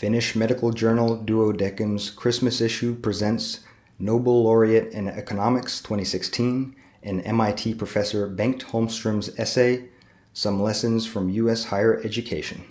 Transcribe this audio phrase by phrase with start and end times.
[0.00, 3.60] Finnish medical journal Duodecim's Christmas issue presents
[3.98, 9.90] Nobel laureate in economics 2016 and MIT professor Bengt Holmström's essay
[10.32, 12.64] Some Lessons from US Higher Education,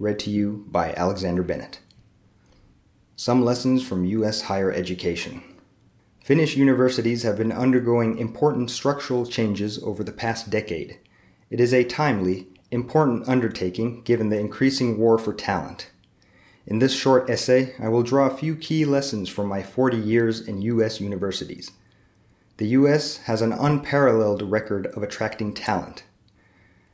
[0.00, 1.78] read to you by Alexander Bennett.
[3.14, 5.40] Some Lessons from US Higher Education.
[6.24, 10.98] Finnish universities have been undergoing important structural changes over the past decade.
[11.48, 15.91] It is a timely, important undertaking given the increasing war for talent.
[16.66, 20.40] In this short essay, I will draw a few key lessons from my 40 years
[20.40, 21.00] in U.S.
[21.00, 21.70] universities.
[22.56, 23.18] The U.S.
[23.18, 26.04] has an unparalleled record of attracting talent.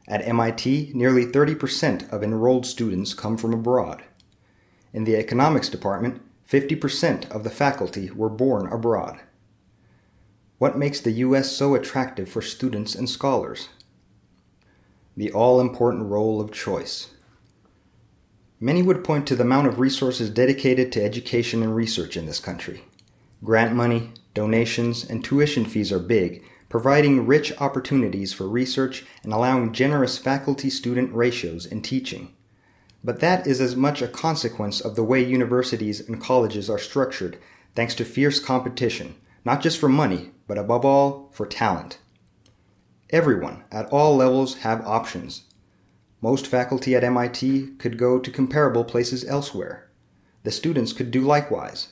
[0.07, 4.03] At MIT, nearly 30% of enrolled students come from abroad.
[4.93, 9.21] In the economics department, 50% of the faculty were born abroad.
[10.57, 11.53] What makes the U.S.
[11.53, 13.69] so attractive for students and scholars?
[15.19, 17.09] the all important role of choice.
[18.61, 22.41] Many would point to the amount of resources dedicated to education and research in this
[22.41, 22.83] country.
[23.45, 29.73] Grant money, donations, and tuition fees are big, providing rich opportunities for research and allowing
[29.73, 32.35] generous faculty student ratios in teaching.
[33.05, 37.39] But that is as much a consequence of the way universities and colleges are structured,
[37.77, 39.15] thanks to fierce competition,
[39.45, 41.99] not just for money, but above all, for talent.
[43.11, 45.45] Everyone at all levels have options.
[46.21, 49.89] Most faculty at MIT could go to comparable places elsewhere.
[50.43, 51.89] The students could do likewise.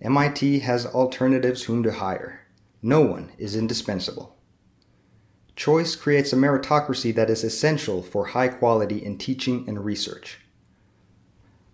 [0.00, 2.40] MIT has alternatives whom to hire.
[2.82, 4.36] No one is indispensable.
[5.54, 10.38] Choice creates a meritocracy that is essential for high quality in teaching and research.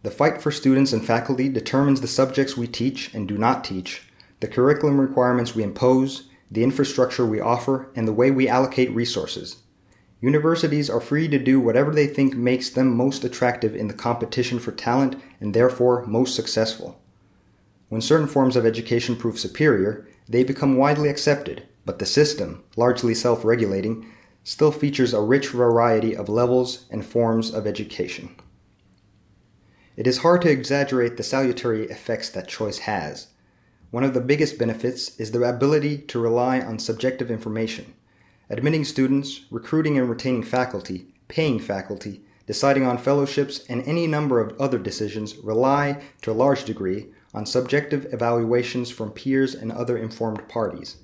[0.03, 4.09] The fight for students and faculty determines the subjects we teach and do not teach,
[4.41, 9.63] the curriculum requirements we impose, the infrastructure we offer, and the way we allocate resources.
[10.23, 14.61] Universities are free to do whatever they think makes them most attractive in the competition
[14.61, 17.03] for talent and therefore most successful.
[17.89, 23.15] When certain forms of education prove superior, they become widely accepted, but the system, largely
[23.15, 24.07] self regulating,
[24.45, 28.33] still features a rich variety of levels and forms of education.
[29.97, 33.27] It is hard to exaggerate the salutary effects that choice has.
[33.91, 37.95] One of the biggest benefits is the ability to rely on subjective information.
[38.53, 44.61] Admitting students, recruiting and retaining faculty, paying faculty, deciding on fellowships, and any number of
[44.61, 50.47] other decisions rely, to a large degree, on subjective evaluations from peers and other informed
[50.51, 50.99] parties.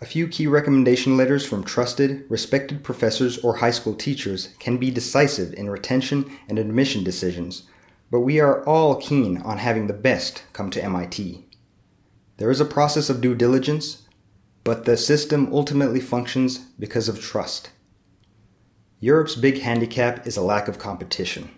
[0.00, 4.90] A few key recommendation letters from trusted, respected professors or high school teachers can be
[4.90, 7.68] decisive in retention and admission decisions,
[8.10, 11.46] but we are all keen on having the best come to MIT.
[12.38, 14.02] There is a process of due diligence,
[14.64, 17.70] but the system ultimately functions because of trust.
[18.98, 21.50] Europe's big handicap is a lack of competition.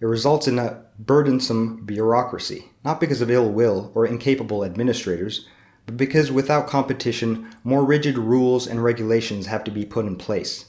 [0.00, 5.46] It results in a burdensome bureaucracy, not because of ill will or incapable administrators,
[5.86, 10.66] but because without competition, more rigid rules and regulations have to be put in place.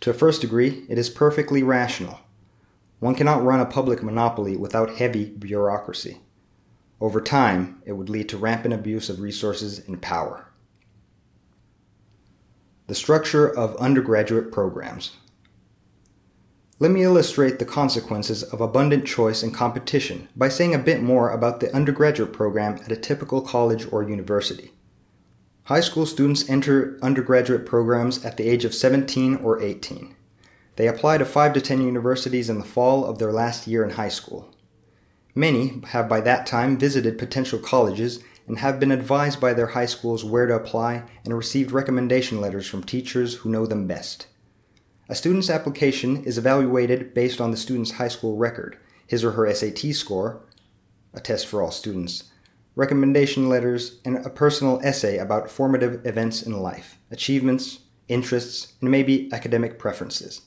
[0.00, 2.20] To a first degree, it is perfectly rational.
[3.00, 6.20] One cannot run a public monopoly without heavy bureaucracy.
[7.00, 10.46] Over time, it would lead to rampant abuse of resources and power.
[12.86, 15.12] The structure of undergraduate programs.
[16.78, 21.30] Let me illustrate the consequences of abundant choice and competition by saying a bit more
[21.30, 24.72] about the undergraduate program at a typical college or university.
[25.62, 30.14] High school students enter undergraduate programs at the age of 17 or 18.
[30.76, 33.90] They apply to 5 to 10 universities in the fall of their last year in
[33.90, 34.54] high school.
[35.34, 39.86] Many have by that time visited potential colleges and have been advised by their high
[39.86, 44.26] schools where to apply and received recommendation letters from teachers who know them best.
[45.08, 49.52] A student's application is evaluated based on the student's high school record, his or her
[49.52, 50.44] SAT score,
[51.12, 52.24] a test for all students,
[52.74, 59.32] recommendation letters, and a personal essay about formative events in life, achievements, interests, and maybe
[59.32, 60.42] academic preferences.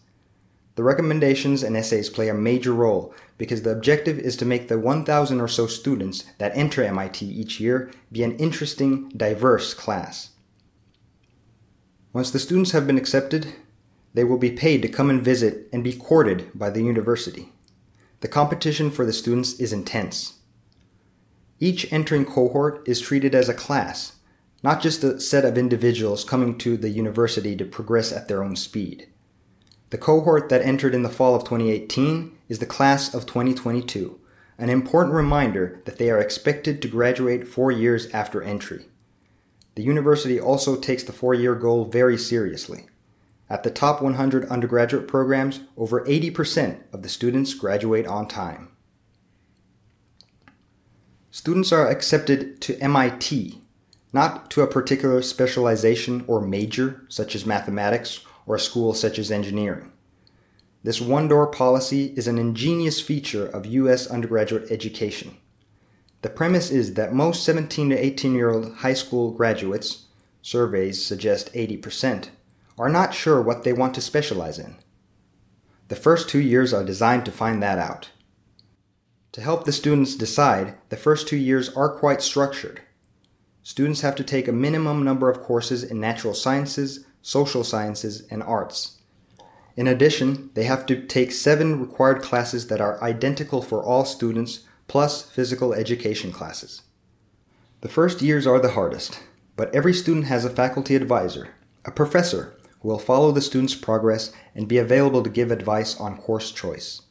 [0.77, 4.77] The recommendations and essays play a major role because the objective is to make the
[4.77, 10.29] 1,000 or so students that enter MIT each year be an interesting, diverse class.
[12.13, 13.55] Once the students have been accepted,
[14.13, 17.51] they will be paid to come and visit and be courted by the university.
[18.19, 20.41] The competition for the students is intense.
[21.59, 24.17] Each entering cohort is treated as a class,
[24.61, 28.55] not just a set of individuals coming to the university to progress at their own
[28.55, 29.07] speed.
[29.89, 34.19] The cohort that entered in the fall of 2018 is the class of 2022,
[34.57, 38.85] an important reminder that they are expected to graduate four years after entry.
[39.75, 42.87] The university also takes the four year goal very seriously.
[43.49, 48.69] At the top 100 undergraduate programs, over 80% of the students graduate on time.
[51.31, 53.61] Students are accepted to MIT,
[54.11, 59.29] not to a particular specialization or major, such as mathematics, or a school such as
[59.29, 59.91] engineering.
[60.83, 64.07] This one door policy is an ingenious feature of U.S.
[64.07, 65.37] undergraduate education.
[66.21, 70.05] The premise is that most 17 to 18 year old high school graduates,
[70.41, 72.29] surveys suggest 80%,
[72.77, 74.75] are not sure what they want to specialize in.
[75.89, 78.09] The first two years are designed to find that out.
[79.33, 82.81] To help the students decide, the first two years are quite structured.
[83.61, 88.41] Students have to take a minimum number of courses in natural sciences, social sciences, and
[88.41, 88.99] arts.
[89.75, 94.61] In addition, they have to take seven required classes that are identical for all students,
[94.87, 96.83] plus physical education classes.
[97.81, 99.19] The first years are the hardest,
[99.57, 101.49] but every student has a faculty advisor,
[101.83, 106.15] a professor, who will follow the student's progress and be available to give advice on
[106.15, 107.01] course choice.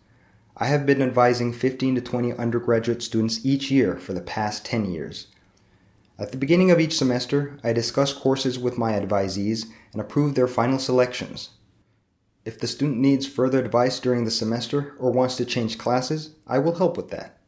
[0.57, 4.91] I have been advising 15 to 20 undergraduate students each year for the past 10
[4.91, 5.27] years.
[6.19, 10.49] At the beginning of each semester, I discuss courses with my advisees and approve their
[10.49, 11.51] final selections.
[12.47, 16.59] If the student needs further advice during the semester or wants to change classes, I
[16.59, 17.39] will help with that.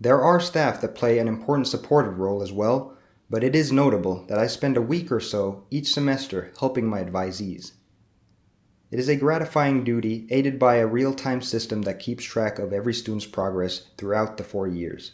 [0.00, 2.96] There are staff that play an important supportive role as well,
[3.28, 7.02] but it is notable that I spend a week or so each semester helping my
[7.02, 7.72] advisees.
[8.92, 12.72] It is a gratifying duty aided by a real time system that keeps track of
[12.72, 15.12] every student's progress throughout the four years.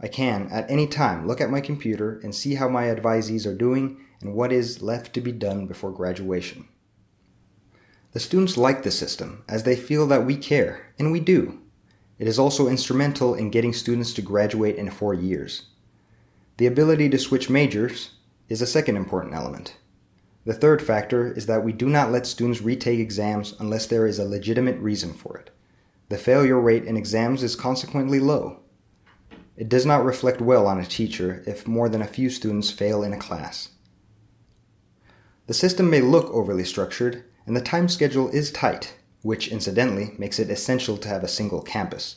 [0.00, 3.54] I can, at any time, look at my computer and see how my advisees are
[3.54, 6.68] doing and what is left to be done before graduation.
[8.12, 11.60] The students like the system as they feel that we care, and we do.
[12.18, 15.66] It is also instrumental in getting students to graduate in four years.
[16.56, 18.12] The ability to switch majors
[18.48, 19.76] is a second important element.
[20.44, 24.18] The third factor is that we do not let students retake exams unless there is
[24.18, 25.50] a legitimate reason for it.
[26.08, 28.60] The failure rate in exams is consequently low.
[29.58, 33.02] It does not reflect well on a teacher if more than a few students fail
[33.02, 33.70] in a class.
[35.48, 40.38] The system may look overly structured, and the time schedule is tight, which incidentally makes
[40.38, 42.16] it essential to have a single campus.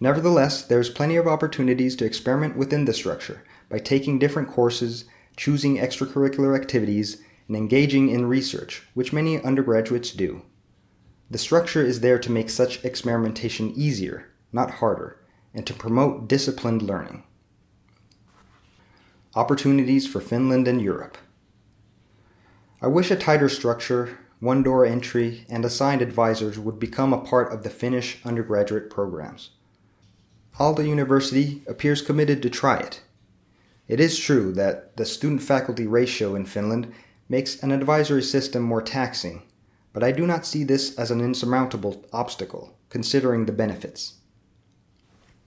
[0.00, 5.04] Nevertheless, there is plenty of opportunities to experiment within the structure by taking different courses,
[5.36, 10.40] choosing extracurricular activities, and engaging in research, which many undergraduates do.
[11.30, 15.18] The structure is there to make such experimentation easier, not harder,
[15.54, 17.24] and to promote disciplined learning.
[19.34, 21.16] Opportunities for Finland and Europe.
[22.82, 27.52] I wish a tighter structure, one door entry, and assigned advisors would become a part
[27.52, 29.50] of the Finnish undergraduate programs.
[30.58, 33.02] Aalto University appears committed to try it.
[33.86, 36.92] It is true that the student faculty ratio in Finland
[37.28, 39.42] makes an advisory system more taxing,
[39.92, 44.19] but I do not see this as an insurmountable obstacle, considering the benefits.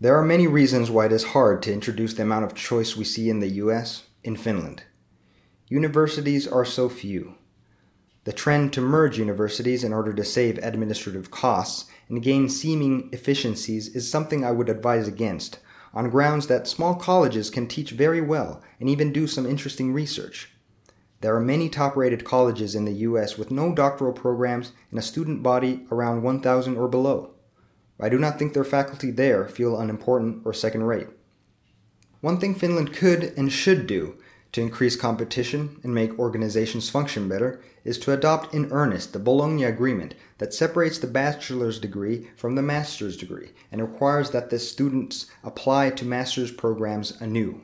[0.03, 3.05] There are many reasons why it is hard to introduce the amount of choice we
[3.05, 4.83] see in the US in Finland.
[5.69, 7.35] Universities are so few.
[8.25, 13.95] The trend to merge universities in order to save administrative costs and gain seeming efficiencies
[13.95, 15.59] is something I would advise against,
[15.94, 20.51] on grounds that small colleges can teach very well and even do some interesting research.
[21.21, 25.01] There are many top rated colleges in the US with no doctoral programs and a
[25.01, 27.33] student body around 1,000 or below.
[28.03, 31.07] I do not think their faculty there feel unimportant or second rate.
[32.19, 34.17] One thing Finland could and should do
[34.51, 39.63] to increase competition and make organizations function better is to adopt in earnest the Bologna
[39.63, 45.27] Agreement that separates the bachelor's degree from the master's degree and requires that the students
[45.41, 47.62] apply to master's programs anew.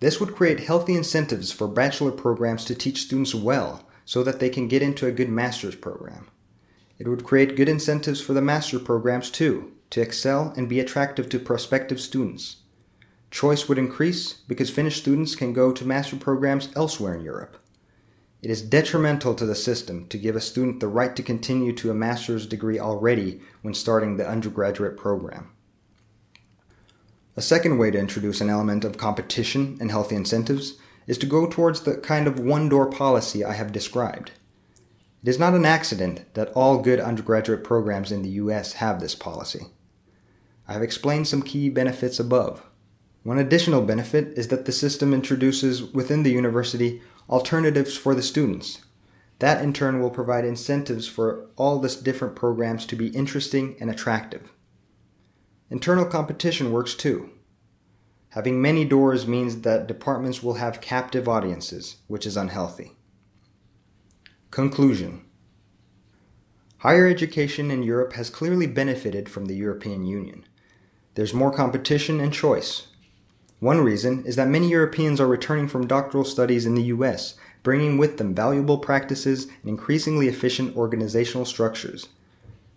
[0.00, 4.50] This would create healthy incentives for bachelor programs to teach students well so that they
[4.50, 6.26] can get into a good master's program.
[7.00, 11.30] It would create good incentives for the master programs too, to excel and be attractive
[11.30, 12.56] to prospective students.
[13.30, 17.56] Choice would increase because Finnish students can go to master programs elsewhere in Europe.
[18.42, 21.90] It is detrimental to the system to give a student the right to continue to
[21.90, 25.52] a master's degree already when starting the undergraduate program.
[27.34, 30.74] A second way to introduce an element of competition and healthy incentives
[31.06, 34.32] is to go towards the kind of one door policy I have described.
[35.22, 39.14] It is not an accident that all good undergraduate programs in the US have this
[39.14, 39.66] policy.
[40.66, 42.62] I have explained some key benefits above.
[43.22, 48.80] One additional benefit is that the system introduces within the university alternatives for the students.
[49.40, 53.90] That in turn will provide incentives for all the different programs to be interesting and
[53.90, 54.52] attractive.
[55.68, 57.30] Internal competition works too.
[58.30, 62.92] Having many doors means that departments will have captive audiences, which is unhealthy.
[64.50, 65.24] Conclusion
[66.78, 70.44] Higher education in Europe has clearly benefited from the European Union.
[71.14, 72.88] There's more competition and choice,
[73.60, 77.96] One reason is that many Europeans are returning from doctoral studies in the US, bringing
[77.96, 82.08] with them valuable practices and increasingly efficient organizational structures.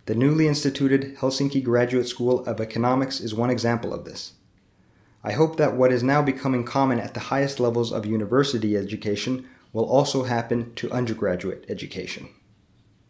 [0.06, 4.34] The newly instituted Helsinki Graduate School of Economics is one example of this.
[5.24, 9.48] I hope that what is now becoming common at the highest levels of university education
[9.74, 12.30] will also happen to undergraduate education.